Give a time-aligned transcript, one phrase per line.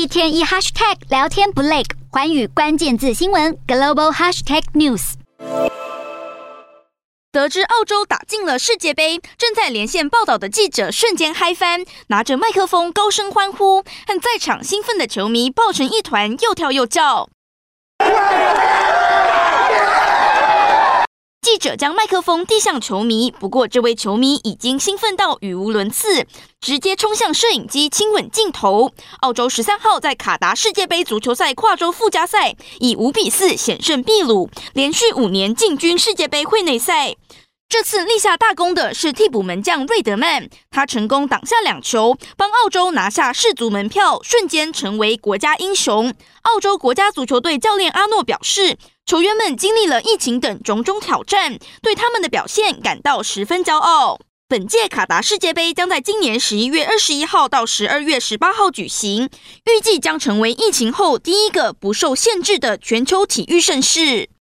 [0.00, 5.12] 一天一 hashtag 聊天不累，环宇关键字新闻 global hashtag news。
[7.30, 17.28] 得知澳洲打进了世界杯，正在连线报道的记者瞬间嗨翻，拿着麦克风高声欢呼，和在场兴奋的球迷抱成一团，又跳又叫。
[21.42, 26.26] 记者将麦克风递向球迷，不过这位球迷已经兴奋到语无伦次，
[26.58, 28.90] 直接冲向摄影机亲吻镜头。
[29.20, 37.14] 澳洲十三号在卡达世界杯足球赛跨洲附加赛以五比四险胜秘鲁，连续五年进军世界杯会内赛。
[37.70, 46.12] 这次立下大功的是替补门将瑞德曼，他成功挡下两球，帮澳洲拿下世足门票，瞬间成为国家英雄。
[46.42, 54.18] 澳洲国家足球队教练阿诺表示，球员们经历了疫情等种种挑战，对他们的表现感到十分骄傲。
[54.48, 59.30] 本届卡达世界杯将在今年十一月二十一号到十二月十八号举行，
[59.66, 64.30] 预计将成为疫情后第一个不受限制的全球体育盛事。